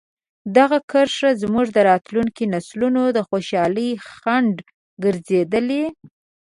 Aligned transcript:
دغه 0.57 0.77
کرښه 0.91 1.29
زموږ 1.41 1.67
د 1.73 1.77
راتلونکي 1.89 2.43
نسلونو 2.53 3.01
د 3.15 3.17
خوشحالۍ 3.29 3.89
خنډ 4.09 4.53
ګرځېدلې. 5.03 5.83